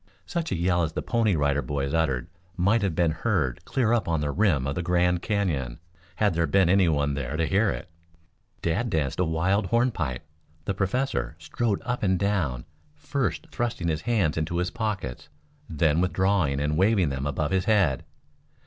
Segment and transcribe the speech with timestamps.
[0.25, 4.07] Such a yell as the Pony Rider Boys uttered might have been heard clear up
[4.07, 5.77] on the rim of the Grand Canyon
[6.15, 7.87] had there been any one there to hear it.
[8.63, 10.25] Dad danced a wild hornpipe,
[10.65, 15.29] the Professor strode up and down, first thrusting his hands into his pockets,
[15.69, 18.03] then withdrawing and waving them above his head.